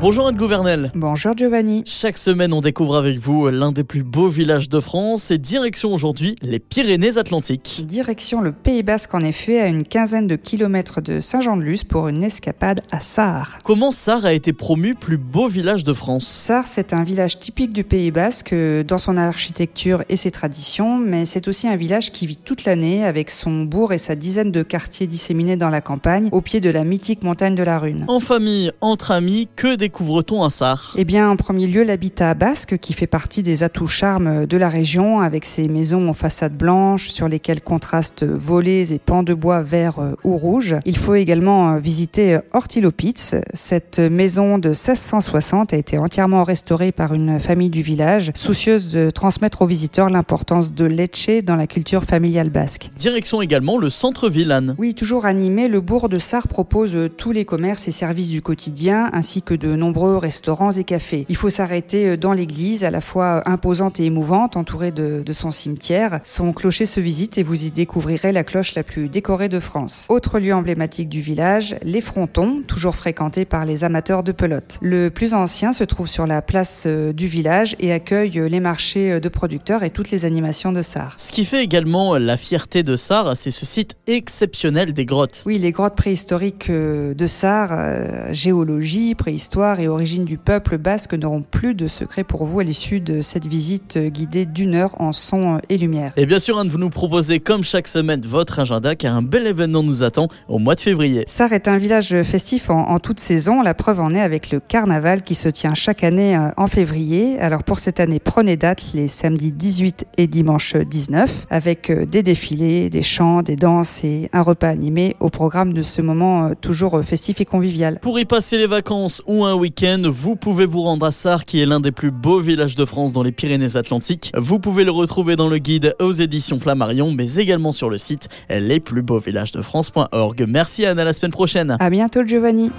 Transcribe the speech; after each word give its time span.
Bonjour 0.00 0.28
Anne 0.28 0.36
Gouvernel. 0.36 0.92
Bonjour 0.94 1.36
Giovanni. 1.36 1.82
Chaque 1.84 2.18
semaine, 2.18 2.52
on 2.52 2.60
découvre 2.60 2.96
avec 2.96 3.18
vous 3.18 3.48
l'un 3.48 3.72
des 3.72 3.82
plus 3.82 4.04
beaux 4.04 4.28
villages 4.28 4.68
de 4.68 4.78
France 4.78 5.32
et 5.32 5.38
direction 5.38 5.92
aujourd'hui 5.92 6.36
les 6.40 6.60
Pyrénées-Atlantiques. 6.60 7.82
Direction 7.84 8.40
le 8.40 8.52
Pays 8.52 8.84
Basque 8.84 9.12
en 9.16 9.20
effet, 9.22 9.60
à 9.60 9.66
une 9.66 9.82
quinzaine 9.82 10.28
de 10.28 10.36
kilomètres 10.36 11.00
de 11.00 11.18
Saint-Jean-de-Luz 11.18 11.82
pour 11.82 12.06
une 12.06 12.22
escapade 12.22 12.82
à 12.92 13.00
Sarre. 13.00 13.58
Comment 13.64 13.90
Sarre 13.90 14.24
a 14.24 14.32
été 14.34 14.52
promu 14.52 14.94
plus 14.94 15.16
beau 15.16 15.48
village 15.48 15.82
de 15.82 15.92
France 15.92 16.28
Sarre, 16.28 16.68
c'est 16.68 16.92
un 16.92 17.02
village 17.02 17.40
typique 17.40 17.72
du 17.72 17.82
Pays 17.82 18.12
Basque 18.12 18.52
euh, 18.52 18.84
dans 18.84 18.98
son 18.98 19.16
architecture 19.16 20.04
et 20.08 20.14
ses 20.14 20.30
traditions, 20.30 20.96
mais 20.96 21.24
c'est 21.24 21.48
aussi 21.48 21.66
un 21.66 21.76
village 21.76 22.12
qui 22.12 22.28
vit 22.28 22.36
toute 22.36 22.66
l'année 22.66 23.04
avec 23.04 23.30
son 23.30 23.64
bourg 23.64 23.92
et 23.92 23.98
sa 23.98 24.14
dizaine 24.14 24.52
de 24.52 24.62
quartiers 24.62 25.08
disséminés 25.08 25.56
dans 25.56 25.70
la 25.70 25.80
campagne 25.80 26.28
au 26.30 26.40
pied 26.40 26.60
de 26.60 26.70
la 26.70 26.84
mythique 26.84 27.24
montagne 27.24 27.56
de 27.56 27.64
la 27.64 27.80
Rune. 27.80 28.04
En 28.06 28.20
famille, 28.20 28.70
entre 28.80 29.10
amis, 29.10 29.48
que 29.56 29.74
des 29.74 29.87
découvre-t-on 29.88 30.44
à 30.44 30.50
Sarre 30.50 30.92
Eh 30.98 31.06
bien, 31.06 31.30
en 31.30 31.36
premier 31.36 31.66
lieu, 31.66 31.82
l'habitat 31.82 32.34
basque 32.34 32.76
qui 32.76 32.92
fait 32.92 33.06
partie 33.06 33.42
des 33.42 33.62
atouts 33.62 33.86
charmes 33.86 34.44
de 34.44 34.56
la 34.58 34.68
région 34.68 35.20
avec 35.20 35.46
ses 35.46 35.66
maisons 35.66 36.10
aux 36.10 36.14
façades 36.14 36.54
blanches 36.54 37.08
sur 37.08 37.26
lesquelles 37.26 37.62
contrastent 37.62 38.22
volets 38.22 38.92
et 38.92 38.98
pans 38.98 39.22
de 39.22 39.32
bois 39.32 39.62
verts 39.62 39.98
euh, 39.98 40.14
ou 40.24 40.36
rouges. 40.36 40.76
Il 40.84 40.98
faut 40.98 41.14
également 41.14 41.72
euh, 41.72 41.78
visiter 41.78 42.38
Hortilopitz. 42.52 43.36
Cette 43.54 43.98
maison 43.98 44.58
de 44.58 44.68
1660 44.68 45.72
a 45.72 45.78
été 45.78 45.96
entièrement 45.96 46.44
restaurée 46.44 46.92
par 46.92 47.14
une 47.14 47.40
famille 47.40 47.70
du 47.70 47.80
village, 47.80 48.30
soucieuse 48.34 48.92
de 48.92 49.08
transmettre 49.08 49.62
aux 49.62 49.66
visiteurs 49.66 50.10
l'importance 50.10 50.74
de 50.74 50.84
Lecce 50.84 51.42
dans 51.42 51.56
la 51.56 51.66
culture 51.66 52.04
familiale 52.04 52.50
basque. 52.50 52.90
Direction 52.98 53.40
également 53.40 53.78
le 53.78 53.88
centre-ville, 53.88 54.52
Anne. 54.52 54.74
Oui, 54.76 54.94
toujours 54.94 55.24
animé, 55.24 55.66
le 55.66 55.80
bourg 55.80 56.10
de 56.10 56.18
Sarre 56.18 56.46
propose 56.46 56.94
tous 57.16 57.32
les 57.32 57.46
commerces 57.46 57.88
et 57.88 57.90
services 57.90 58.28
du 58.28 58.42
quotidien 58.42 59.08
ainsi 59.14 59.40
que 59.40 59.54
de 59.54 59.77
nombreux 59.78 60.16
restaurants 60.18 60.72
et 60.72 60.84
cafés. 60.84 61.24
Il 61.28 61.36
faut 61.36 61.50
s'arrêter 61.50 62.08
euh, 62.08 62.16
dans 62.16 62.32
l'église, 62.32 62.84
à 62.84 62.90
la 62.90 63.00
fois 63.00 63.48
imposante 63.48 64.00
et 64.00 64.04
émouvante, 64.04 64.56
entourée 64.56 64.92
de, 64.92 65.22
de, 65.24 65.32
son 65.32 65.50
cimetière. 65.50 66.20
Son 66.24 66.52
clocher 66.52 66.86
se 66.86 67.00
visite 67.00 67.38
et 67.38 67.42
vous 67.42 67.64
y 67.64 67.70
découvrirez 67.70 68.32
la 68.32 68.44
cloche 68.44 68.74
la 68.74 68.82
plus 68.82 69.08
décorée 69.08 69.48
de 69.48 69.60
France. 69.60 70.06
Autre 70.08 70.38
lieu 70.38 70.52
emblématique 70.52 71.08
du 71.08 71.20
village, 71.20 71.76
les 71.82 72.00
frontons, 72.00 72.62
toujours 72.66 72.96
fréquentés 72.96 73.44
par 73.44 73.64
les 73.64 73.84
amateurs 73.84 74.22
de 74.22 74.32
pelote. 74.32 74.78
Le 74.82 75.08
plus 75.08 75.34
ancien 75.34 75.72
se 75.72 75.84
trouve 75.84 76.08
sur 76.08 76.26
la 76.26 76.42
place 76.42 76.84
euh, 76.86 77.12
du 77.12 77.28
village 77.28 77.76
et 77.78 77.92
accueille 77.92 78.42
les 78.48 78.60
marchés 78.60 79.12
euh, 79.12 79.20
de 79.20 79.28
producteurs 79.28 79.82
et 79.82 79.90
toutes 79.90 80.10
les 80.10 80.24
animations 80.24 80.72
de 80.72 80.82
Sarre. 80.82 81.14
Ce 81.16 81.32
qui 81.32 81.44
fait 81.44 81.62
également 81.62 82.16
la 82.16 82.36
fierté 82.36 82.82
de 82.82 82.96
Sarre, 82.96 83.36
c'est 83.36 83.50
ce 83.50 83.64
site 83.64 83.96
exceptionnel 84.06 84.92
des 84.92 85.04
grottes. 85.04 85.42
Oui, 85.46 85.58
les 85.58 85.72
grottes 85.72 85.94
préhistoriques 85.94 86.70
de 86.70 87.26
Sarre, 87.26 88.32
géologie, 88.32 89.14
préhistoire, 89.14 89.67
et 89.78 89.88
origine 89.88 90.24
du 90.24 90.38
peuple 90.38 90.78
basque 90.78 91.14
n'auront 91.14 91.42
plus 91.42 91.74
de 91.74 91.88
secret 91.88 92.24
pour 92.24 92.44
vous 92.44 92.60
à 92.60 92.64
l'issue 92.64 93.00
de 93.00 93.20
cette 93.22 93.46
visite 93.46 93.98
guidée 93.98 94.46
d'une 94.46 94.74
heure 94.74 95.00
en 95.00 95.12
son 95.12 95.60
et 95.68 95.76
lumière. 95.76 96.12
Et 96.16 96.26
bien 96.26 96.38
sûr, 96.38 96.58
Anne, 96.58 96.68
vous 96.68 96.78
nous 96.78 96.90
proposez 96.90 97.40
comme 97.40 97.64
chaque 97.64 97.88
semaine 97.88 98.22
votre 98.24 98.58
agenda 98.58 98.94
car 98.94 99.14
un 99.14 99.22
bel 99.22 99.46
événement 99.46 99.82
nous 99.82 100.02
attend 100.02 100.28
au 100.48 100.58
mois 100.58 100.74
de 100.74 100.80
février. 100.80 101.24
Sarre 101.26 101.52
est 101.52 101.68
un 101.68 101.76
village 101.76 102.22
festif 102.22 102.70
en, 102.70 102.88
en 102.88 102.98
toute 102.98 103.20
saison. 103.20 103.62
La 103.62 103.74
preuve 103.74 104.00
en 104.00 104.10
est 104.10 104.20
avec 104.20 104.50
le 104.50 104.60
carnaval 104.60 105.22
qui 105.22 105.34
se 105.34 105.48
tient 105.48 105.74
chaque 105.74 106.04
année 106.04 106.36
euh, 106.36 106.50
en 106.56 106.66
février. 106.66 107.38
Alors 107.38 107.62
pour 107.64 107.78
cette 107.78 108.00
année, 108.00 108.18
prenez 108.18 108.56
date 108.56 108.92
les 108.94 109.08
samedis 109.08 109.52
18 109.52 110.06
et 110.16 110.26
dimanche 110.26 110.76
19 110.76 111.46
avec 111.50 111.90
euh, 111.90 112.06
des 112.06 112.22
défilés, 112.22 112.90
des 112.90 113.02
chants, 113.02 113.42
des 113.42 113.56
danses 113.56 114.04
et 114.04 114.28
un 114.32 114.42
repas 114.42 114.68
animé 114.68 115.16
au 115.20 115.28
programme 115.28 115.72
de 115.72 115.82
ce 115.82 116.02
moment 116.02 116.46
euh, 116.46 116.54
toujours 116.60 117.00
festif 117.02 117.40
et 117.40 117.44
convivial. 117.44 117.98
Pour 118.00 118.18
y 118.18 118.24
passer 118.24 118.58
les 118.58 118.66
vacances 118.66 119.22
ou 119.26 119.44
un 119.44 119.54
week-end, 119.58 120.02
vous 120.06 120.36
pouvez 120.36 120.66
vous 120.66 120.82
rendre 120.82 121.04
à 121.06 121.10
Sarre, 121.10 121.44
qui 121.44 121.60
est 121.60 121.66
l'un 121.66 121.80
des 121.80 121.92
plus 121.92 122.10
beaux 122.10 122.40
villages 122.40 122.76
de 122.76 122.84
France 122.84 123.12
dans 123.12 123.22
les 123.22 123.32
Pyrénées-Atlantiques. 123.32 124.32
Vous 124.36 124.58
pouvez 124.58 124.84
le 124.84 124.90
retrouver 124.90 125.36
dans 125.36 125.48
le 125.48 125.58
guide 125.58 125.94
aux 126.00 126.12
éditions 126.12 126.58
Flammarion, 126.58 127.12
mais 127.12 127.34
également 127.34 127.72
sur 127.72 127.90
le 127.90 127.98
site 127.98 128.28
lesplusbeauxvillagesdefrance.org. 128.48 130.44
Merci 130.48 130.86
Anne, 130.86 130.98
à 130.98 131.04
la 131.04 131.12
semaine 131.12 131.32
prochaine. 131.32 131.76
À 131.78 131.90
bientôt 131.90 132.24
Giovanni. 132.24 132.70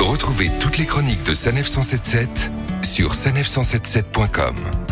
Retrouvez 0.00 0.50
toutes 0.60 0.78
les 0.78 0.86
chroniques 0.86 1.24
de 1.24 1.34
Sanef 1.34 1.66
177 1.66 2.50
sur 2.82 3.12
sanef177.com. 3.12 4.87